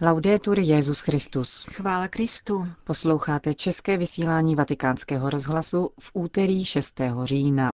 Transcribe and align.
Laudetur 0.00 0.58
Jezus 0.58 1.00
Christus. 1.00 1.66
Chvála 1.70 2.08
Kristu. 2.08 2.68
Posloucháte 2.84 3.54
české 3.54 3.96
vysílání 3.96 4.54
Vatikánského 4.54 5.30
rozhlasu 5.30 5.90
v 6.00 6.10
úterý 6.14 6.64
6. 6.64 7.00
října. 7.24 7.68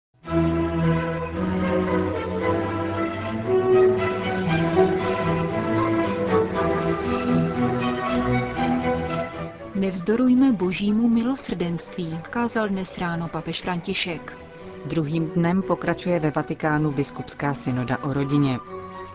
Nevzdorujme 9.75 10.51
božímu 10.51 11.09
milosrdenství, 11.09 12.19
kázal 12.29 12.69
dnes 12.69 12.97
ráno 12.97 13.27
papež 13.27 13.61
František. 13.61 14.37
Druhým 14.85 15.29
dnem 15.29 15.61
pokračuje 15.61 16.19
ve 16.19 16.31
Vatikánu 16.31 16.91
biskupská 16.91 17.53
synoda 17.53 17.97
o 17.97 18.13
rodině. 18.13 18.59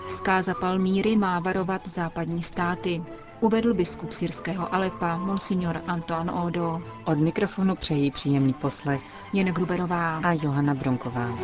Zkáza 0.08 0.54
Palmíry 0.54 1.16
má 1.16 1.40
varovat 1.40 1.88
západní 1.88 2.42
státy. 2.42 3.02
Uvedl 3.40 3.74
biskup 3.74 4.12
syrského 4.12 4.74
Alepa, 4.74 5.16
monsignor 5.16 5.82
Anton 5.86 6.30
Odo. 6.30 6.82
Od 7.04 7.18
mikrofonu 7.18 7.76
přejí 7.76 8.10
příjemný 8.10 8.52
poslech 8.52 9.02
Jen 9.32 9.46
Gruberová 9.46 10.16
a 10.18 10.32
Johana 10.32 10.74
Bronková. 10.74 11.38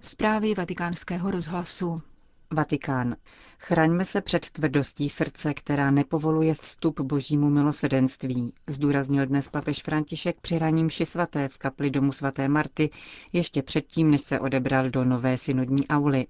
Zprávy 0.00 0.54
vatikánského 0.54 1.30
rozhlasu. 1.30 2.02
Vatikán. 2.52 3.16
Chraňme 3.58 4.04
se 4.04 4.20
před 4.20 4.50
tvrdostí 4.50 5.08
srdce, 5.08 5.54
která 5.54 5.90
nepovoluje 5.90 6.54
vstup 6.54 7.00
božímu 7.00 7.50
milosedenství, 7.50 8.52
zdůraznil 8.66 9.26
dnes 9.26 9.48
papež 9.48 9.82
František 9.82 10.40
při 10.40 10.58
raním 10.58 10.90
svaté 10.90 11.48
v 11.48 11.58
kapli 11.58 11.90
domu 11.90 12.12
svaté 12.12 12.48
Marty, 12.48 12.90
ještě 13.32 13.62
předtím, 13.62 14.10
než 14.10 14.20
se 14.20 14.40
odebral 14.40 14.90
do 14.90 15.04
nové 15.04 15.38
synodní 15.38 15.88
auly. 15.88 16.26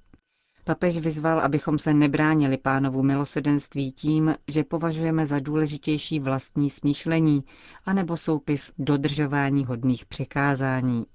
Papež 0.64 0.98
vyzval, 0.98 1.40
abychom 1.40 1.78
se 1.78 1.94
nebránili 1.94 2.56
pánovu 2.56 3.02
milosedenství 3.02 3.92
tím, 3.92 4.34
že 4.48 4.64
považujeme 4.64 5.26
za 5.26 5.38
důležitější 5.38 6.20
vlastní 6.20 6.70
smýšlení, 6.70 7.44
anebo 7.86 8.16
soupis 8.16 8.72
dodržování 8.78 9.64
hodných 9.64 10.06
přikázání. 10.06 11.06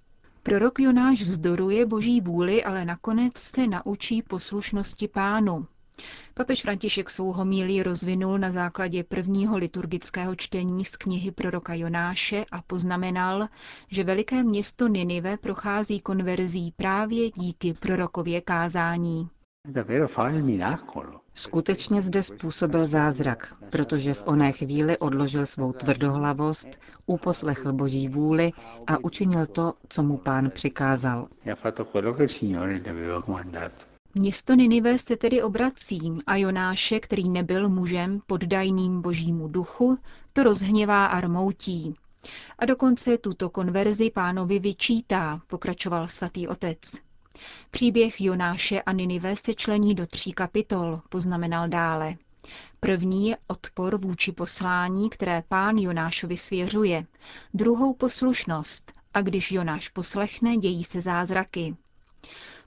Prorok 0.44 0.80
Jonáš 0.80 1.22
vzdoruje 1.22 1.86
boží 1.86 2.22
vůli, 2.22 2.64
ale 2.64 2.86
nakonec 2.86 3.38
se 3.38 3.68
naučí 3.68 4.22
poslušnosti 4.22 5.08
pánu. 5.08 5.68
Papež 6.34 6.62
František 6.62 7.10
svou 7.10 7.34
homílí 7.34 7.84
rozvinul 7.84 8.38
na 8.38 8.52
základě 8.52 9.04
prvního 9.04 9.58
liturgického 9.58 10.36
čtení 10.36 10.86
z 10.86 10.98
knihy 10.98 11.32
proroka 11.32 11.74
Jonáše 11.74 12.46
a 12.52 12.62
poznamenal, 12.62 13.48
že 13.88 14.04
veliké 14.04 14.44
město 14.44 14.88
Ninive 14.88 15.38
prochází 15.38 16.00
konverzí 16.00 16.74
právě 16.76 17.32
díky 17.32 17.74
prorokově 17.74 18.42
kázání. 18.42 19.30
Skutečně 21.36 22.02
zde 22.02 22.24
způsobil 22.24 22.88
zázrak, 22.88 23.56
protože 23.70 24.14
v 24.14 24.24
oné 24.26 24.52
chvíli 24.52 24.98
odložil 24.98 25.46
svou 25.46 25.74
tvrdohlavost, 25.74 26.68
uposlechl 27.06 27.74
boží 27.74 28.08
vůli 28.08 28.52
a 28.88 29.04
učinil 29.04 29.46
to, 29.46 29.74
co 29.90 30.04
mu 30.04 30.18
pán 30.18 30.50
přikázal. 30.50 31.28
Město 34.16 34.54
Ninive 34.54 35.00
se 35.00 35.18
tedy 35.18 35.42
obrací 35.42 36.00
a 36.28 36.36
Jonáše, 36.36 37.00
který 37.00 37.30
nebyl 37.30 37.70
mužem 37.70 38.20
poddajným 38.28 39.02
božímu 39.02 39.48
duchu, 39.48 39.98
to 40.34 40.44
rozhněvá 40.44 41.06
a 41.06 41.22
rmoutí. 41.22 41.94
A 42.60 42.66
dokonce 42.66 43.18
tuto 43.18 43.50
konverzi 43.50 44.12
pánovi 44.12 44.60
vyčítá, 44.60 45.42
pokračoval 45.48 46.08
svatý 46.08 46.48
otec. 46.48 46.80
Příběh 47.72 48.22
Jonáše 48.22 48.82
a 48.82 48.92
Ninive 48.92 49.36
se 49.36 49.54
člení 49.54 49.96
do 49.96 50.08
tří 50.08 50.32
kapitol, 50.34 51.02
poznamenal 51.10 51.68
dále. 51.68 52.16
První 52.80 53.28
je 53.28 53.38
odpor 53.48 53.98
vůči 53.98 54.32
poslání, 54.32 55.10
které 55.10 55.44
pán 55.48 55.78
Jonášovi 55.78 56.38
svěřuje. 56.38 57.06
Druhou 57.54 57.94
poslušnost. 57.94 58.94
A 59.14 59.22
když 59.22 59.52
Jonáš 59.52 59.90
poslechne, 59.90 60.58
dějí 60.58 60.84
se 60.84 61.02
zázraky. 61.02 61.76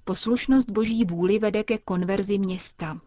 Poslušnost 0.05 0.71
boží 0.71 1.05
vůli 1.05 1.39
vede 1.39 1.65
ke 1.65 1.79
konverzi 1.79 2.39
města. 2.39 3.01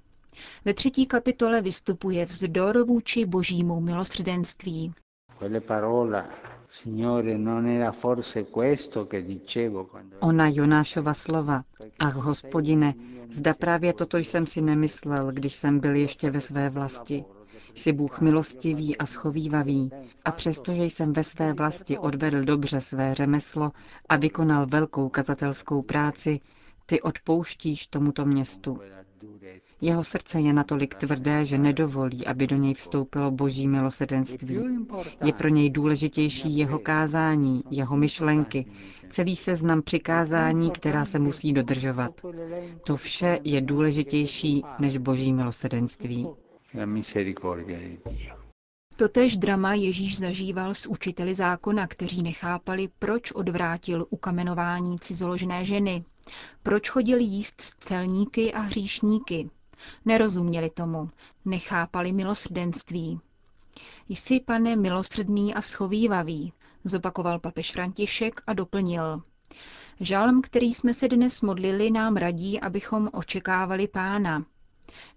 Ve 0.65 0.73
třetí 0.73 1.05
kapitole 1.05 1.61
vystupuje 1.61 2.25
vzdor 2.25 2.85
vůči 2.85 3.25
božímu 3.25 3.79
milosrdenství. 3.79 4.93
Ona 10.19 10.47
Jonášova 10.53 11.13
slova. 11.13 11.63
Ach, 11.99 12.15
hospodine, 12.15 12.93
zda 13.31 13.53
právě 13.53 13.93
toto 13.93 14.17
jsem 14.17 14.45
si 14.45 14.61
nemyslel, 14.61 15.31
když 15.31 15.53
jsem 15.55 15.79
byl 15.79 15.95
ještě 15.95 16.31
ve 16.31 16.39
své 16.39 16.69
vlasti. 16.69 17.25
Jsi 17.73 17.91
Bůh 17.91 18.21
milostivý 18.21 18.97
a 18.97 19.05
schovývavý 19.05 19.91
a 20.25 20.31
přestože 20.31 20.83
jsem 20.83 21.13
ve 21.13 21.23
své 21.23 21.53
vlasti 21.53 21.97
odvedl 21.97 22.43
dobře 22.43 22.81
své 22.81 23.13
řemeslo 23.13 23.71
a 24.09 24.15
vykonal 24.15 24.65
velkou 24.67 25.09
kazatelskou 25.09 25.81
práci, 25.81 26.39
ty 26.85 27.01
odpouštíš 27.01 27.87
tomuto 27.87 28.25
městu. 28.25 28.79
Jeho 29.81 30.03
srdce 30.03 30.39
je 30.39 30.53
natolik 30.53 30.95
tvrdé, 30.95 31.45
že 31.45 31.57
nedovolí, 31.57 32.25
aby 32.27 32.47
do 32.47 32.55
něj 32.55 32.73
vstoupilo 32.73 33.31
boží 33.31 33.67
milosedenství. 33.67 34.59
Je 35.25 35.33
pro 35.33 35.47
něj 35.49 35.69
důležitější 35.69 36.57
jeho 36.57 36.79
kázání, 36.79 37.63
jeho 37.69 37.97
myšlenky, 37.97 38.65
celý 39.09 39.35
seznam 39.35 39.81
přikázání, 39.81 40.71
která 40.71 41.05
se 41.05 41.19
musí 41.19 41.53
dodržovat. 41.53 42.21
To 42.83 42.95
vše 42.97 43.39
je 43.43 43.61
důležitější 43.61 44.63
než 44.79 44.97
boží 44.97 45.33
milosedenství. 45.33 46.27
Totež 48.99 49.37
drama 49.37 49.73
Ježíš 49.73 50.17
zažíval 50.17 50.73
s 50.73 50.89
učiteli 50.89 51.35
zákona, 51.35 51.87
kteří 51.87 52.23
nechápali, 52.23 52.89
proč 52.99 53.31
odvrátil 53.31 54.05
ukamenování 54.09 54.99
cizoložné 54.99 55.65
ženy, 55.65 56.03
proč 56.63 56.89
chodil 56.89 57.17
jíst 57.19 57.61
s 57.61 57.75
celníky 57.75 58.53
a 58.53 58.59
hříšníky. 58.59 59.49
Nerozuměli 60.05 60.69
tomu, 60.69 61.09
nechápali 61.45 62.11
milosrdenství. 62.11 63.19
Jsi, 64.09 64.39
pane, 64.39 64.75
milosrdný 64.75 65.53
a 65.53 65.61
schovývavý, 65.61 66.53
zopakoval 66.83 67.39
papež 67.39 67.71
František 67.71 68.41
a 68.47 68.53
doplnil. 68.53 69.21
Žalm, 69.99 70.41
který 70.41 70.73
jsme 70.73 70.93
se 70.93 71.07
dnes 71.07 71.41
modlili, 71.41 71.91
nám 71.91 72.15
radí, 72.15 72.59
abychom 72.61 73.09
očekávali 73.13 73.87
pána. 73.87 74.45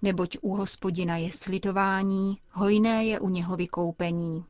Neboť 0.03 0.37
u 0.43 0.55
hospodina 0.55 1.17
je 1.17 1.33
slitování, 1.33 2.39
hojné 2.51 3.05
je 3.05 3.21
u 3.21 3.29
něho 3.29 3.57
vykoupení. 3.57 4.45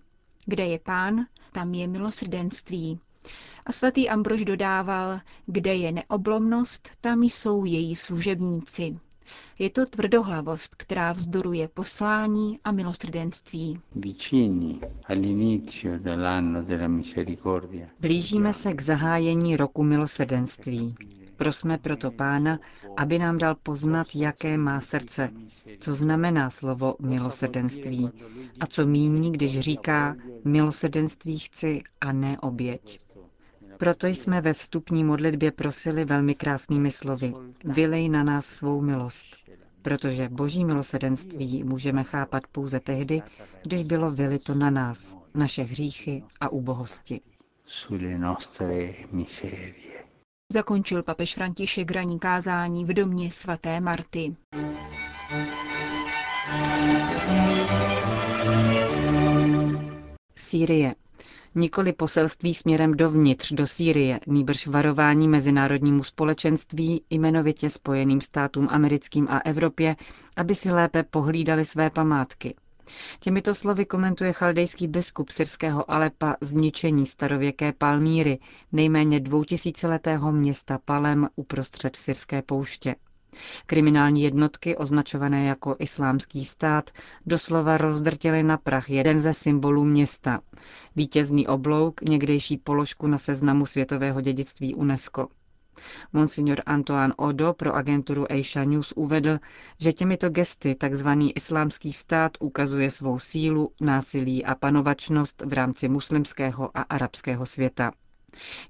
Kde 0.46 0.64
je 0.66 0.78
pán, 0.78 1.26
tam 1.52 1.74
je 1.74 1.88
milosrdenství. 1.88 2.98
A 3.66 3.72
svatý 3.72 4.08
Ambrož 4.08 4.44
dodával, 4.44 5.20
kde 5.46 5.74
je 5.74 5.92
neoblomnost, 5.92 6.88
tam 7.00 7.22
jsou 7.22 7.64
její 7.64 7.96
služebníci. 7.96 8.96
Je 9.58 9.70
to 9.70 9.86
tvrdohlavost, 9.86 10.74
která 10.74 11.12
vzdoruje 11.12 11.68
poslání 11.68 12.58
a 12.64 12.72
milosrdenství. 12.72 13.80
Blížíme 18.00 18.52
se 18.54 18.72
k 18.72 18.80
zahájení 18.82 19.56
roku 19.56 19.82
milosedenství. 19.82 20.94
Prosme 21.42 21.78
proto 21.78 22.10
Pána, 22.10 22.58
aby 22.96 23.18
nám 23.18 23.38
dal 23.38 23.54
poznat, 23.54 24.06
jaké 24.14 24.56
má 24.58 24.80
srdce, 24.80 25.30
co 25.78 25.94
znamená 25.94 26.50
slovo 26.50 26.96
milosedenství 27.00 28.10
a 28.60 28.66
co 28.66 28.86
míní, 28.86 29.32
když 29.32 29.60
říká 29.60 30.16
milosedenství 30.44 31.38
chci 31.38 31.82
a 32.00 32.12
ne 32.12 32.38
oběť. 32.40 33.00
Proto 33.78 34.06
jsme 34.06 34.40
ve 34.40 34.52
vstupní 34.52 35.04
modlitbě 35.04 35.50
prosili 35.52 36.04
velmi 36.04 36.34
krásnými 36.34 36.90
slovy. 36.90 37.32
Vylej 37.64 38.08
na 38.08 38.24
nás 38.24 38.46
svou 38.46 38.80
milost. 38.80 39.36
Protože 39.82 40.28
boží 40.28 40.64
milosedenství 40.64 41.64
můžeme 41.64 42.04
chápat 42.04 42.46
pouze 42.46 42.80
tehdy, 42.80 43.22
když 43.62 43.86
bylo 43.86 44.10
vylito 44.10 44.54
na 44.54 44.70
nás, 44.70 45.16
naše 45.34 45.62
hříchy 45.62 46.24
a 46.40 46.48
úbohosti. 46.48 47.20
Zakončil 50.52 51.02
papež 51.02 51.34
František 51.34 51.90
ranní 51.90 52.18
kázání 52.18 52.84
v 52.84 52.92
domě 52.92 53.30
svaté 53.30 53.80
Marty. 53.80 54.36
Sýrie. 60.36 60.94
Nikoli 61.54 61.92
poselství 61.92 62.54
směrem 62.54 62.92
dovnitř 62.96 63.52
do 63.52 63.66
Sýrie, 63.66 64.20
nýbrž 64.26 64.66
varování 64.66 65.28
mezinárodnímu 65.28 66.02
společenství, 66.02 67.02
jmenovitě 67.10 67.70
Spojeným 67.70 68.20
státům 68.20 68.68
americkým 68.70 69.26
a 69.30 69.38
Evropě, 69.38 69.96
aby 70.36 70.54
si 70.54 70.70
lépe 70.72 71.02
pohlídali 71.02 71.64
své 71.64 71.90
památky. 71.90 72.54
Těmito 73.20 73.54
slovy 73.54 73.86
komentuje 73.86 74.32
chaldejský 74.32 74.88
biskup 74.88 75.30
syrského 75.30 75.90
Alepa 75.90 76.36
zničení 76.40 77.06
starověké 77.06 77.72
Palmíry, 77.72 78.38
nejméně 78.72 79.20
dvoutisíciletého 79.20 80.32
města 80.32 80.78
Palem 80.84 81.28
uprostřed 81.36 81.96
syrské 81.96 82.42
pouště. 82.42 82.94
Kriminální 83.66 84.22
jednotky, 84.22 84.76
označované 84.76 85.44
jako 85.44 85.76
islámský 85.78 86.44
stát, 86.44 86.90
doslova 87.26 87.76
rozdrtily 87.76 88.42
na 88.42 88.56
prach 88.56 88.90
jeden 88.90 89.20
ze 89.20 89.32
symbolů 89.32 89.84
města. 89.84 90.40
Vítězný 90.96 91.46
oblouk, 91.46 92.02
někdejší 92.02 92.56
položku 92.56 93.06
na 93.06 93.18
seznamu 93.18 93.66
světového 93.66 94.20
dědictví 94.20 94.74
UNESCO. 94.74 95.28
Monsignor 96.12 96.62
Antoine 96.66 97.14
Odo 97.16 97.52
pro 97.54 97.74
agenturu 97.74 98.32
Asia 98.32 98.64
News 98.64 98.92
uvedl, 98.96 99.38
že 99.78 99.92
těmito 99.92 100.30
gesty 100.30 100.74
tzv. 100.74 101.08
islámský 101.34 101.92
stát 101.92 102.32
ukazuje 102.40 102.90
svou 102.90 103.18
sílu, 103.18 103.72
násilí 103.80 104.44
a 104.44 104.54
panovačnost 104.54 105.42
v 105.46 105.52
rámci 105.52 105.88
muslimského 105.88 106.70
a 106.78 106.82
arabského 106.82 107.46
světa. 107.46 107.92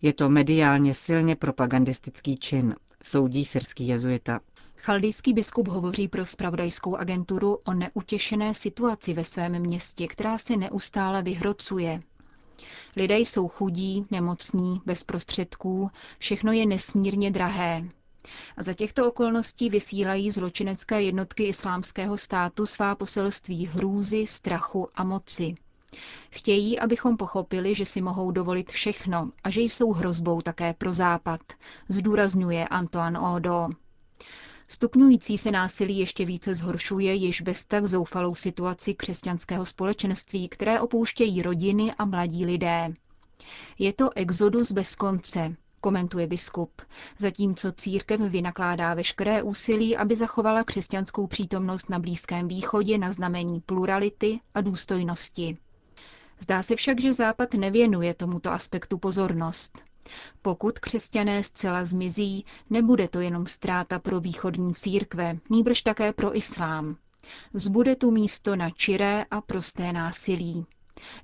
Je 0.02 0.12
to 0.12 0.31
mediálně 0.31 0.94
silně 0.94 1.37
propagandistický 1.37 2.37
čin, 2.37 2.75
soudí 3.02 3.44
syrský 3.44 3.87
jezuita. 3.88 4.40
Chaldejský 4.76 5.32
biskup 5.32 5.69
hovoří 5.69 6.08
pro 6.08 6.26
spravodajskou 6.26 6.96
agenturu 6.96 7.58
o 7.64 7.72
neutěšené 7.75 8.54
situaci 8.54 9.14
ve 9.14 9.25
svém 9.25 9.60
městě, 9.60 10.08
která 10.08 10.38
se 10.38 10.56
neustále 10.56 11.22
vyhrocuje. 11.22 12.02
Lidé 12.97 13.19
jsou 13.19 13.49
chudí, 13.49 14.06
nemocní, 14.11 14.81
bez 14.87 15.05
prostředků, 15.05 15.91
všechno 16.19 16.53
je 16.53 16.67
nesmírně 16.67 17.31
drahé. 17.31 17.85
A 18.56 18.62
za 18.62 18.75
těchto 18.75 19.09
okolností 19.09 19.70
vysílají 19.70 20.31
zločinecké 20.31 21.03
jednotky 21.03 21.44
islámského 21.44 22.17
státu 22.17 22.67
svá 22.67 22.94
poselství 22.94 23.67
hrůzy, 23.67 24.26
strachu 24.26 24.88
a 24.94 25.05
moci. 25.05 25.55
Chtějí, 26.31 26.79
abychom 26.79 27.17
pochopili, 27.17 27.75
že 27.75 27.87
si 27.87 28.00
mohou 28.00 28.31
dovolit 28.31 28.70
všechno 28.70 29.31
a 29.44 29.50
že 29.50 29.61
jsou 29.61 29.93
hrozbou 29.93 30.41
také 30.43 30.75
pro 30.75 30.93
Západ, 30.93 31.41
zdůrazňuje 31.88 32.69
Antoine 32.69 33.19
Odo. 33.20 33.69
Stupňující 34.72 35.38
se 35.38 35.50
násilí 35.50 35.98
ještě 35.98 36.24
více 36.24 36.54
zhoršuje 36.54 37.14
již 37.14 37.40
bez 37.40 37.64
tak 37.64 37.86
zoufalou 37.86 38.34
situaci 38.34 38.94
křesťanského 38.94 39.64
společenství, 39.64 40.48
které 40.48 40.80
opouštějí 40.80 41.42
rodiny 41.42 41.94
a 41.98 42.04
mladí 42.04 42.46
lidé. 42.46 42.92
Je 43.78 43.92
to 43.92 44.10
exodus 44.16 44.72
bez 44.72 44.94
konce, 44.94 45.56
komentuje 45.80 46.26
biskup, 46.26 46.82
zatímco 47.19 47.72
církev 47.72 48.20
vynakládá 48.20 48.94
veškeré 48.94 49.42
úsilí, 49.42 49.96
aby 49.96 50.16
zachovala 50.16 50.64
křesťanskou 50.64 51.26
přítomnost 51.26 51.90
na 51.90 51.98
Blízkém 51.98 52.48
východě 52.48 52.98
na 52.98 53.12
znamení 53.12 53.60
plurality 53.60 54.40
a 54.54 54.60
důstojnosti. 54.60 55.56
Zdá 56.40 56.62
se 56.62 56.76
však, 56.76 57.00
že 57.00 57.12
Západ 57.12 57.54
nevěnuje 57.54 58.14
tomuto 58.14 58.52
aspektu 58.52 58.98
pozornost. 58.98 59.91
Pokud 60.43 60.79
křesťané 60.79 61.43
zcela 61.43 61.85
zmizí, 61.85 62.44
nebude 62.70 63.09
to 63.09 63.20
jenom 63.20 63.47
ztráta 63.47 63.99
pro 63.99 64.20
východní 64.20 64.75
církve, 64.75 65.38
nýbrž 65.50 65.82
také 65.82 66.12
pro 66.12 66.37
islám. 66.37 66.97
Zbude 67.55 67.97
tu 67.97 68.11
místo 68.11 68.56
na 68.56 68.70
čiré 68.70 69.25
a 69.31 69.41
prosté 69.41 69.93
násilí. 69.93 70.67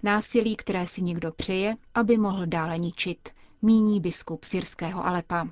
Násilí, 0.03 0.57
které 0.57 0.87
si 0.87 1.03
někdo 1.03 1.33
přeje, 1.33 1.77
aby 1.95 2.17
mohl 2.17 2.47
dále 2.47 2.79
ničit, 2.79 3.29
míní 3.63 4.01
biskup 4.01 4.45
syrského 4.45 5.07
Alepa. 5.07 5.49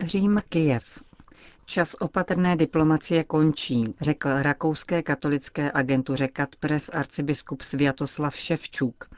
Řím 0.00 0.40
Kijev. 0.48 1.00
Čas 1.66 1.96
opatrné 2.00 2.56
diplomacie 2.56 3.24
končí, 3.24 3.94
řekl 4.00 4.28
rakouské 4.42 5.02
katolické 5.02 5.70
agentuře 5.74 6.28
Katpres 6.28 6.90
arcibiskup 6.92 7.62
Sviatoslav 7.62 8.36
Ševčuk. 8.36 9.10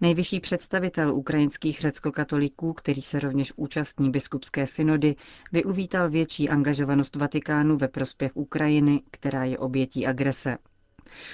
Nejvyšší 0.00 0.40
představitel 0.40 1.14
ukrajinských 1.14 1.80
řecko-katolíků, 1.80 2.72
který 2.72 3.02
se 3.02 3.20
rovněž 3.20 3.52
účastní 3.56 4.10
biskupské 4.10 4.66
synody, 4.66 5.16
by 5.52 5.64
uvítal 5.64 6.10
větší 6.10 6.48
angažovanost 6.48 7.16
Vatikánu 7.16 7.76
ve 7.76 7.88
prospěch 7.88 8.32
Ukrajiny, 8.34 9.02
která 9.10 9.44
je 9.44 9.58
obětí 9.58 10.06
agrese. 10.06 10.58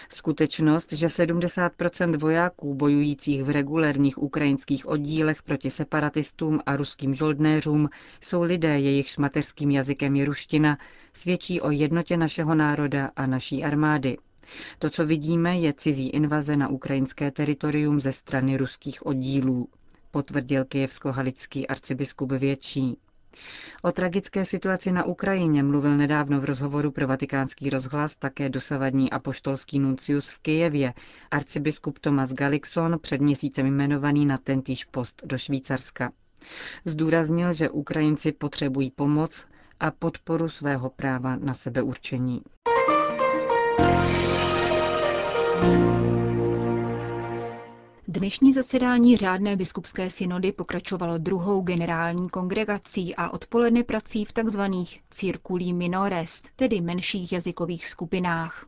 Skutečnost, 0.08 0.92
že 0.92 1.06
70% 1.06 2.18
vojáků 2.18 2.74
bojujících 2.74 3.44
v 3.44 3.50
regulérních 3.50 4.18
ukrajinských 4.18 4.86
oddílech 4.88 5.42
proti 5.42 5.70
separatistům 5.70 6.60
a 6.66 6.76
ruským 6.76 7.14
žoldnéřům 7.14 7.88
jsou 8.20 8.42
lidé, 8.42 8.80
jejichž 8.80 9.16
mateřským 9.16 9.70
jazykem 9.70 10.16
je 10.16 10.24
ruština, 10.24 10.78
svědčí 11.14 11.60
o 11.60 11.70
jednotě 11.70 12.16
našeho 12.16 12.54
národa 12.54 13.10
a 13.16 13.26
naší 13.26 13.64
armády. 13.64 14.16
To, 14.78 14.90
co 14.90 15.06
vidíme, 15.06 15.58
je 15.58 15.72
cizí 15.72 16.08
invaze 16.08 16.56
na 16.56 16.68
ukrajinské 16.68 17.30
teritorium 17.30 18.00
ze 18.00 18.12
strany 18.12 18.56
ruských 18.56 19.06
oddílů, 19.06 19.68
potvrdil 20.10 20.64
kijevsko-halický 20.64 21.66
arcibiskup 21.66 22.32
Větší. 22.32 22.96
O 23.82 23.92
tragické 23.92 24.44
situaci 24.44 24.92
na 24.92 25.04
Ukrajině 25.04 25.62
mluvil 25.62 25.96
nedávno 25.96 26.40
v 26.40 26.44
rozhovoru 26.44 26.90
pro 26.90 27.06
vatikánský 27.06 27.70
rozhlas 27.70 28.16
také 28.16 28.48
dosavadní 28.48 29.10
apoštolský 29.10 29.78
nuncius 29.78 30.30
v 30.30 30.38
Kijevě, 30.38 30.94
arcibiskup 31.30 31.98
Tomas 31.98 32.32
Galikson, 32.32 32.98
před 33.00 33.20
měsícem 33.20 33.66
jmenovaný 33.66 34.26
na 34.26 34.36
tentýž 34.36 34.84
post 34.84 35.22
do 35.24 35.38
Švýcarska. 35.38 36.12
Zdůraznil, 36.84 37.52
že 37.52 37.70
Ukrajinci 37.70 38.32
potřebují 38.32 38.90
pomoc 38.90 39.46
a 39.80 39.90
podporu 39.90 40.48
svého 40.48 40.90
práva 40.90 41.36
na 41.36 41.54
sebeurčení. 41.54 42.42
Dnešní 48.10 48.52
zasedání 48.52 49.16
řádné 49.16 49.56
biskupské 49.56 50.10
synody 50.10 50.52
pokračovalo 50.52 51.18
druhou 51.18 51.60
generální 51.60 52.28
kongregací 52.28 53.14
a 53.16 53.30
odpoledne 53.30 53.84
prací 53.84 54.24
v 54.24 54.32
tzv. 54.32 54.60
cirkulí 55.10 55.72
minores, 55.72 56.42
tedy 56.56 56.80
menších 56.80 57.32
jazykových 57.32 57.86
skupinách. 57.86 58.66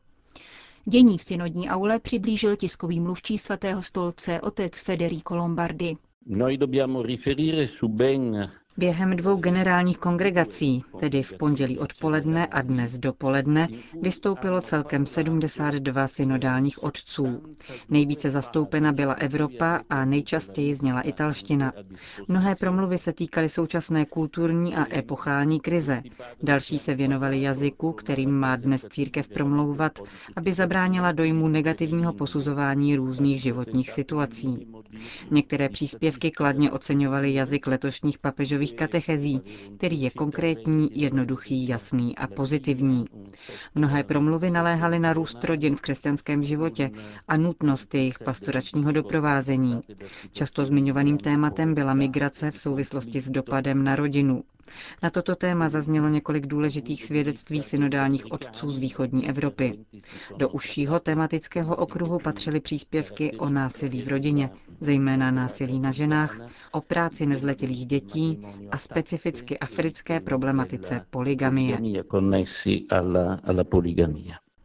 Dění 0.85 1.19
v 1.19 1.23
synodní 1.23 1.69
aule 1.69 1.99
přiblížil 2.01 2.57
tiskový 2.57 3.01
mluvčí 3.01 3.39
svatého 3.39 3.83
stolce 3.83 4.41
otec 4.41 4.81
Federico 4.81 5.37
Lombardi. 5.37 5.97
Noi 6.27 6.57
dobbiamo 6.57 7.03
riferire 7.03 7.67
su 7.69 7.89
ben 7.89 8.51
Během 8.77 9.17
dvou 9.17 9.37
generálních 9.37 9.99
kongregací, 9.99 10.85
tedy 11.01 11.23
v 11.23 11.33
pondělí 11.39 11.79
odpoledne 11.79 12.47
a 12.47 12.63
dnes 12.63 12.99
dopoledne, 12.99 13.69
vystoupilo 14.03 14.61
celkem 14.61 15.07
72 15.07 16.07
synodálních 16.07 16.83
otců. 16.83 17.43
Nejvíce 17.89 18.31
zastoupena 18.31 18.93
byla 18.93 19.13
Evropa 19.15 19.81
a 19.91 20.05
nejčastěji 20.05 20.75
zněla 20.75 21.01
italština. 21.01 21.73
Mnohé 22.29 22.55
promluvy 22.55 22.99
se 22.99 23.13
týkaly 23.13 23.49
současné 23.49 24.05
kulturní 24.07 24.77
a 24.77 24.97
epochální 24.99 25.61
krize. 25.61 26.03
Další 26.43 26.79
se 26.79 26.95
věnovali 26.95 27.43
jazyku, 27.43 27.93
kterým 27.93 28.31
má 28.31 28.57
dnes 28.57 28.87
církev 28.91 29.29
promlouvat, 29.29 29.99
aby 30.37 30.53
zabránila 30.53 31.13
dojmu 31.13 31.49
negativního 31.49 32.13
posuzování 32.13 32.97
různých 32.97 33.43
životních 33.43 33.91
situací. 33.91 34.67
Některé 35.31 35.69
příspěvky 35.69 36.31
kladně 36.31 36.71
oceňovaly 36.71 37.35
jazyk 37.35 37.67
letošních 37.67 38.19
papežových 38.19 38.60
papežových 38.61 38.75
katechezí, 38.75 39.41
který 39.77 40.03
je 40.03 40.11
konkrétní, 40.11 40.89
jednoduchý, 40.95 41.69
jasný 41.69 42.17
a 42.19 42.27
pozitivní. 42.27 43.05
Mnohé 43.75 44.03
promluvy 44.05 44.51
naléhaly 44.51 44.99
na 44.99 45.13
růst 45.13 45.45
rodin 45.45 45.77
v 45.77 45.81
křesťanském 45.81 46.43
životě 46.43 46.91
a 47.29 47.37
nutnost 47.37 47.95
jejich 47.95 48.19
pastoračního 48.19 48.93
doprovázení. 48.93 49.81
Často 50.33 50.65
zmiňovaným 50.65 51.19
tématem 51.19 51.75
byla 51.75 51.95
migrace 51.95 52.51
v 52.51 52.59
souvislosti 52.59 53.21
s 53.21 53.31
dopadem 53.31 53.85
na 53.85 53.97
rodinu. 53.97 54.43
Na 55.03 55.11
toto 55.11 55.37
téma 55.37 55.69
zaznělo 55.69 56.09
několik 56.09 56.47
důležitých 56.47 57.05
svědectví 57.05 57.63
synodálních 57.63 58.33
otců 58.33 58.71
z 58.71 58.79
východní 58.79 59.29
Evropy. 59.29 59.79
Do 60.37 60.49
užšího 60.49 61.01
tematického 61.01 61.77
okruhu 61.77 62.19
patřily 62.19 62.61
příspěvky 62.61 63.33
o 63.33 63.49
násilí 63.49 64.03
v 64.03 64.09
rodině, 64.09 64.51
zejména 64.81 65.31
násilí 65.31 65.81
na 65.81 65.93
ženách, 65.93 66.39
o 66.73 66.81
práci 66.81 67.27
nezletilých 67.27 67.87
dětí 67.87 68.47
a 68.71 68.77
specificky 68.79 69.59
africké 69.59 70.21
problematice 70.21 71.07
poligamie. 71.11 71.79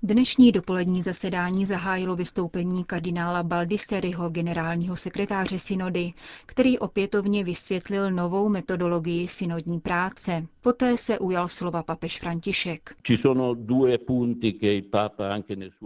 Dnešní 0.07 0.51
dopolední 0.51 1.03
zasedání 1.03 1.65
zahájilo 1.65 2.15
vystoupení 2.15 2.83
kardinála 2.83 3.43
Baldisteriho, 3.43 4.29
generálního 4.29 4.95
sekretáře 4.95 5.59
synody, 5.59 6.13
který 6.45 6.79
opětovně 6.79 7.43
vysvětlil 7.43 8.11
novou 8.11 8.49
metodologii 8.49 9.27
synodní 9.27 9.79
práce. 9.79 10.47
Poté 10.65 10.97
se 10.97 11.19
ujal 11.19 11.47
slova 11.47 11.83
papež 11.83 12.19
František. 12.19 12.95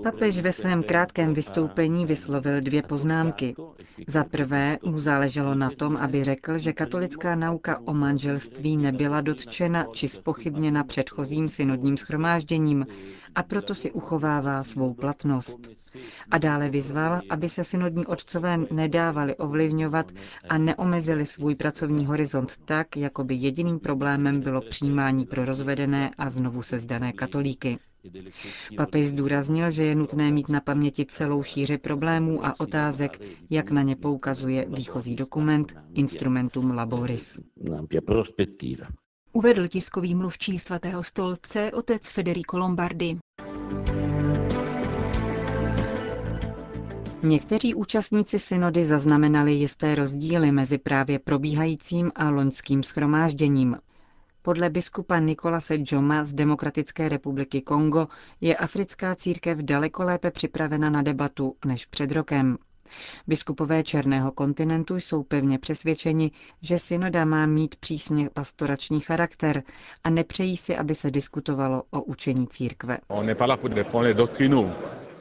Papež 0.04 0.40
ve 0.40 0.52
svém 0.52 0.84
krátkém 0.84 1.34
vystoupení 1.34 2.06
vyslovil 2.06 2.62
dvě 2.62 2.82
poznámky. 2.84 3.56
Za 4.08 4.24
prvé 4.24 4.80
mu 4.86 5.00
záleželo 5.00 5.56
na 5.56 5.70
tom, 5.70 5.98
aby 5.98 6.24
řekl, 6.24 6.58
že 6.58 6.74
katolická 6.74 7.36
nauka 7.36 7.80
o 7.86 7.94
manželství 7.94 8.78
nebyla 8.78 9.22
dotčena 9.22 9.86
či 9.94 10.08
spochybněna 10.08 10.84
předchozím 10.84 11.50
synodním 11.50 11.98
schromážděním 11.98 12.88
a 13.36 13.44
proto 13.44 13.76
si 13.76 13.92
uchovává 13.92 14.64
svou 14.64 14.94
platnost. 14.94 15.70
A 16.32 16.38
dále 16.38 16.70
vyzval, 16.70 17.22
aby 17.30 17.50
se 17.50 17.64
synodní 17.64 18.06
otcové 18.06 18.58
nedávali 18.72 19.36
ovlivňovat 19.36 20.12
a 20.50 20.58
neomezili 20.58 21.26
svůj 21.26 21.56
pracovní 21.56 22.06
horizont 22.06 22.58
tak, 22.66 22.98
jako 22.98 23.24
by 23.24 23.36
jediným 23.36 23.80
problémem 23.80 24.42
bylo 24.42 24.62
přijímání 24.62 25.26
pro 25.26 25.46
rozvedené 25.46 26.12
a 26.18 26.30
znovu 26.30 26.62
sezdané 26.62 27.14
katolíky. 27.14 27.80
Papež 28.78 29.08
zdůraznil, 29.08 29.72
že 29.72 29.84
je 29.84 29.96
nutné 29.96 30.32
mít 30.32 30.50
na 30.50 30.62
paměti 30.62 31.06
celou 31.06 31.44
šíři 31.44 31.78
problémů 31.78 32.46
a 32.46 32.60
otázek, 32.60 33.20
jak 33.50 33.72
na 33.72 33.82
ně 33.82 33.96
poukazuje 33.96 34.66
výchozí 34.70 35.16
dokument 35.16 35.74
Instrumentum 35.94 36.72
Laboris. 36.72 37.42
Uvedl 39.34 39.68
tiskový 39.68 40.16
mluvčí 40.16 40.58
svatého 40.58 41.04
stolce 41.04 41.72
otec 41.72 42.12
Federico 42.12 42.58
Lombardi. 42.58 43.18
Někteří 47.24 47.76
účastníci 47.76 48.40
synody 48.40 48.86
zaznamenali 48.86 49.52
jisté 49.54 49.96
rozdíly 49.96 50.52
mezi 50.52 50.78
právě 50.78 51.20
probíhajícím 51.20 52.12
a 52.16 52.30
loňským 52.30 52.84
schromážděním. 52.84 53.78
Podle 54.42 54.70
biskupa 54.70 55.20
Nikolase 55.20 55.76
Joma 55.92 56.24
z 56.24 56.34
Demokratické 56.34 57.10
republiky 57.10 57.62
Kongo 57.62 58.08
je 58.42 58.56
africká 58.58 59.16
církev 59.16 59.58
daleko 59.58 60.04
lépe 60.04 60.32
připravena 60.32 60.90
na 60.90 61.02
debatu 61.02 61.56
než 61.66 61.86
před 61.86 62.12
rokem. 62.12 62.58
Biskupové 63.28 63.84
Černého 63.84 64.32
kontinentu 64.32 64.96
jsou 64.96 65.24
pevně 65.24 65.60
přesvědčeni, 65.60 66.32
že 66.62 66.80
synoda 66.80 67.26
má 67.26 67.46
mít 67.46 67.76
přísně 67.76 68.30
pastorační 68.34 69.00
charakter 69.00 69.64
a 70.04 70.10
nepřejí 70.10 70.58
si, 70.58 70.78
aby 70.78 70.96
se 70.96 71.12
diskutovalo 71.12 71.84
o 71.90 72.02
učení 72.02 72.48
církve. 72.48 72.98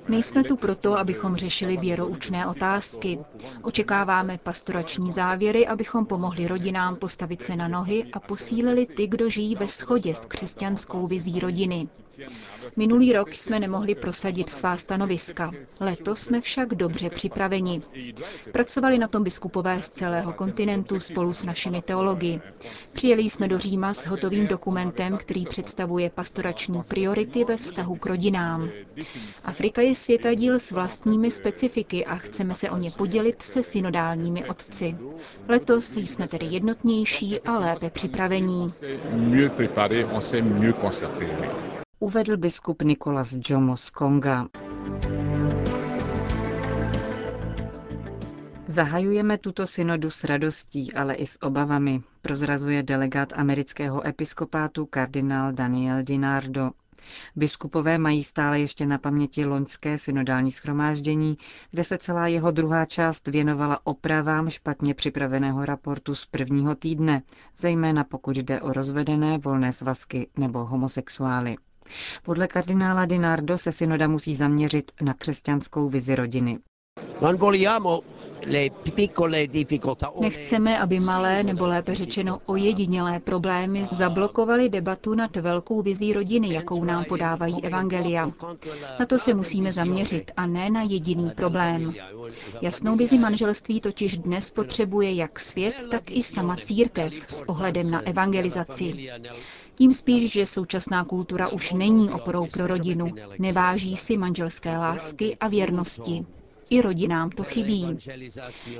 Nejsme 0.08 0.44
tu 0.44 0.56
proto, 0.56 0.98
abychom 0.98 1.36
řešili 1.36 1.76
věroučné 1.76 2.46
otázky. 2.46 3.18
Očekáváme 3.62 4.38
pastorační 4.42 5.12
závěry, 5.12 5.66
abychom 5.66 6.06
pomohli 6.06 6.46
rodinám 6.48 6.96
postavit 6.96 7.42
se 7.42 7.56
na 7.56 7.68
nohy 7.68 8.04
a 8.12 8.20
posílili 8.20 8.86
ty, 8.86 9.06
kdo 9.06 9.28
žijí 9.30 9.54
ve 9.56 9.66
shodě 9.68 10.14
s 10.14 10.26
křesťanskou 10.26 11.06
vizí 11.06 11.40
rodiny. 11.40 11.88
Minulý 12.76 13.12
rok 13.12 13.34
jsme 13.34 13.60
nemohli 13.60 13.94
prosadit 13.94 14.50
svá 14.50 14.76
stanoviska. 14.76 15.50
Letos 15.80 16.20
jsme 16.20 16.40
však 16.40 16.74
dobře 16.74 17.10
připraveni. 17.10 17.82
Pracovali 18.52 18.98
na 18.98 19.08
tom 19.08 19.24
biskupové 19.24 19.82
z 19.82 19.88
celého 19.88 20.32
kontinentu 20.32 20.98
spolu 21.00 21.32
s 21.34 21.44
našimi 21.44 21.82
teology. 21.82 22.40
Přijeli 22.92 23.22
jsme 23.22 23.48
do 23.48 23.58
Říma 23.58 23.94
s 23.94 24.06
hotovým 24.06 24.46
dokumentem, 24.46 25.16
který 25.16 25.44
představuje 25.46 26.10
pastorační 26.10 26.82
priority 26.88 27.44
ve 27.44 27.56
vztahu 27.56 27.96
k 27.96 28.06
rodinám. 28.06 28.68
Afrika 29.44 29.82
je 29.82 29.94
světadíl 29.98 30.58
s 30.58 30.70
vlastními 30.70 31.30
specifiky 31.30 32.04
a 32.04 32.16
chceme 32.16 32.54
se 32.54 32.70
o 32.70 32.76
ně 32.78 32.90
podělit 32.90 33.42
se 33.42 33.62
synodálními 33.62 34.44
otci. 34.48 34.96
Letos 35.48 35.96
jsme 35.96 36.28
tedy 36.28 36.46
jednotnější 36.46 37.40
a 37.40 37.58
lépe 37.58 37.90
připravení. 37.90 38.68
Uvedl 41.98 42.36
biskup 42.36 42.82
Nikolas 42.82 43.36
Jomo 43.48 43.76
z 43.76 43.90
Konga. 43.90 44.46
Zahajujeme 48.68 49.38
tuto 49.38 49.66
synodu 49.66 50.10
s 50.10 50.24
radostí, 50.24 50.92
ale 50.92 51.14
i 51.14 51.26
s 51.26 51.42
obavami, 51.42 52.02
prozrazuje 52.22 52.82
delegát 52.82 53.32
amerického 53.36 54.06
episkopátu 54.06 54.86
kardinál 54.86 55.52
Daniel 55.52 56.02
Dinardo. 56.02 56.70
Biskupové 57.36 57.98
mají 57.98 58.24
stále 58.24 58.60
ještě 58.60 58.86
na 58.86 58.98
paměti 58.98 59.44
loňské 59.44 59.98
synodální 59.98 60.50
schromáždění, 60.50 61.36
kde 61.70 61.84
se 61.84 61.98
celá 61.98 62.26
jeho 62.26 62.50
druhá 62.50 62.84
část 62.84 63.28
věnovala 63.28 63.86
opravám 63.86 64.50
špatně 64.50 64.94
připraveného 64.94 65.64
raportu 65.64 66.14
z 66.14 66.26
prvního 66.26 66.74
týdne, 66.74 67.22
zejména 67.56 68.04
pokud 68.04 68.36
jde 68.36 68.60
o 68.60 68.72
rozvedené 68.72 69.38
volné 69.38 69.72
svazky 69.72 70.28
nebo 70.36 70.64
homosexuály. 70.64 71.56
Podle 72.22 72.48
kardinála 72.48 73.06
Dinardo 73.06 73.58
se 73.58 73.72
synoda 73.72 74.08
musí 74.08 74.34
zaměřit 74.34 74.92
na 75.00 75.14
křesťanskou 75.14 75.88
vizi 75.88 76.14
rodiny. 76.14 76.58
Nechceme, 80.20 80.78
aby 80.78 81.00
malé, 81.00 81.42
nebo 81.42 81.66
lépe 81.66 81.94
řečeno 81.94 82.38
ojedinělé 82.46 83.20
problémy 83.20 83.84
zablokovaly 83.84 84.68
debatu 84.68 85.14
nad 85.14 85.36
velkou 85.36 85.82
vizí 85.82 86.12
rodiny, 86.12 86.52
jakou 86.54 86.84
nám 86.84 87.04
podávají 87.04 87.64
evangelia. 87.64 88.30
Na 89.00 89.06
to 89.06 89.18
se 89.18 89.34
musíme 89.34 89.72
zaměřit 89.72 90.30
a 90.36 90.46
ne 90.46 90.70
na 90.70 90.82
jediný 90.82 91.30
problém. 91.30 91.94
Jasnou 92.62 92.96
vizi 92.96 93.18
manželství 93.18 93.80
totiž 93.80 94.18
dnes 94.18 94.50
potřebuje 94.50 95.14
jak 95.14 95.40
svět, 95.40 95.74
tak 95.90 96.10
i 96.10 96.22
sama 96.22 96.56
církev 96.56 97.14
s 97.26 97.48
ohledem 97.48 97.90
na 97.90 98.00
evangelizaci. 98.08 99.10
Tím 99.74 99.92
spíš, 99.92 100.32
že 100.32 100.46
současná 100.46 101.04
kultura 101.04 101.48
už 101.48 101.72
není 101.72 102.10
oporou 102.10 102.46
pro 102.46 102.66
rodinu, 102.66 103.06
neváží 103.38 103.96
si 103.96 104.16
manželské 104.16 104.78
lásky 104.78 105.36
a 105.40 105.48
věrnosti. 105.48 106.26
I 106.70 106.80
rodinám 106.82 107.30
to 107.30 107.42
chybí. 107.42 107.86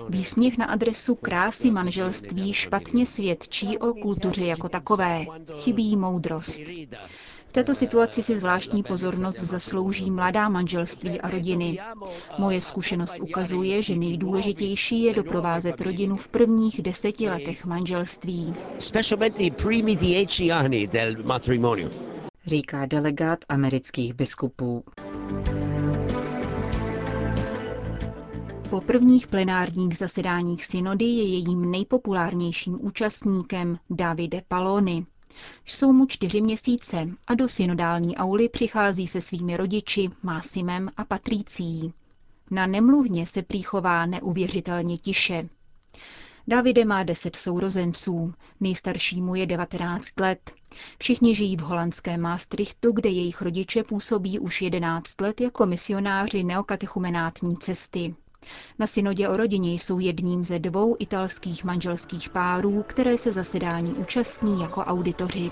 Výsměch 0.09 0.59
na 0.59 0.67
adresu 0.67 1.15
krásy 1.15 1.71
manželství 1.71 2.53
špatně 2.53 3.07
svědčí 3.07 3.79
o 3.79 3.95
kultuře 3.95 4.47
jako 4.47 4.69
takové. 4.69 5.27
Chybí 5.61 5.97
moudrost. 5.97 6.61
V 7.49 7.53
této 7.53 7.75
situaci 7.75 8.23
si 8.23 8.37
zvláštní 8.37 8.83
pozornost 8.83 9.41
zaslouží 9.41 10.11
mladá 10.11 10.49
manželství 10.49 11.21
a 11.21 11.31
rodiny. 11.31 11.79
Moje 12.39 12.61
zkušenost 12.61 13.15
ukazuje, 13.21 13.83
že 13.83 13.97
nejdůležitější 13.97 15.03
je 15.03 15.15
doprovázet 15.15 15.81
rodinu 15.81 16.17
v 16.17 16.29
prvních 16.29 16.83
deseti 16.83 17.29
letech 17.31 17.65
manželství. 17.65 18.55
Říká 22.47 22.87
delegát 22.87 23.39
amerických 23.49 24.15
biskupů. 24.15 24.85
Po 28.71 28.81
prvních 28.81 29.27
plenárních 29.27 29.97
zasedáních 29.97 30.67
synody 30.67 31.05
je 31.05 31.25
jejím 31.29 31.71
nejpopulárnějším 31.71 32.79
účastníkem 32.81 33.79
Davide 33.91 34.43
Palony. 34.49 35.07
Jsou 35.67 35.93
mu 35.93 36.07
čtyři 36.07 36.41
měsíce 36.41 37.09
a 37.27 37.35
do 37.35 37.49
synodální 37.49 38.17
auly 38.17 38.49
přichází 38.49 39.07
se 39.07 39.21
svými 39.21 39.57
rodiči 39.57 40.11
Másimem 40.23 40.91
a 40.97 41.05
Patricí. 41.05 41.93
Na 42.51 42.67
nemluvně 42.67 43.27
se 43.27 43.43
příchová 43.43 44.07
neuvěřitelně 44.07 44.99
tiše. 44.99 45.49
Davide 46.49 46.85
má 46.85 47.03
deset 47.03 47.37
sourozenců, 47.37 48.35
nejstaršímu 48.61 49.35
je 49.35 49.47
19 49.47 50.21
let. 50.21 50.51
Všichni 50.99 51.35
žijí 51.35 51.57
v 51.57 51.61
holandském 51.61 52.21
Maastrichtu, 52.21 52.93
kde 52.93 53.09
jejich 53.11 53.43
rodiče 53.43 53.83
působí 53.85 54.39
už 54.39 54.63
11 54.63 55.21
let 55.21 55.41
jako 55.41 55.67
misionáři 55.67 56.45
neokatechumenátní 56.45 57.57
cesty. 57.57 58.15
Na 58.79 58.87
synodě 58.87 59.29
o 59.29 59.37
rodině 59.37 59.73
jsou 59.73 59.99
jedním 59.99 60.45
ze 60.45 60.59
dvou 60.59 60.97
italských 60.99 61.65
manželských 61.65 62.29
párů, 62.31 62.85
které 62.87 63.19
se 63.19 63.33
zasedání 63.33 63.93
účastní 63.93 64.61
jako 64.61 64.81
auditoři. 64.81 65.51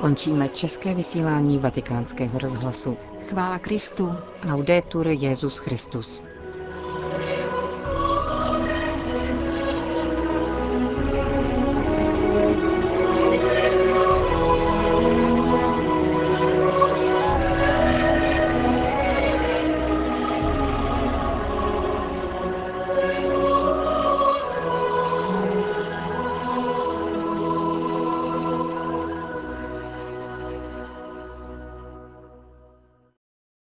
Končíme 0.00 0.48
české 0.48 0.94
vysílání 0.94 1.58
vatikánského 1.58 2.38
rozhlasu. 2.38 2.96
Chvála 3.28 3.58
Kristu. 3.58 4.12
Laudetur 4.48 5.08
Jezus 5.08 5.58
Christus. 5.58 6.22